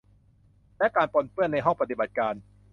[0.77, 2.35] และการปนเปื้อนในห้องปฏิบัติการ